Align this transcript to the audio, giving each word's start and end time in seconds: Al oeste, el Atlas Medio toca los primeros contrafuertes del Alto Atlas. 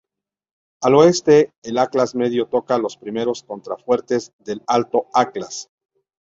Al 0.81 0.95
oeste, 0.95 1.53
el 1.61 1.77
Atlas 1.77 2.15
Medio 2.15 2.47
toca 2.47 2.79
los 2.79 2.97
primeros 2.97 3.43
contrafuertes 3.43 4.33
del 4.39 4.63
Alto 4.65 5.05
Atlas. 5.13 5.69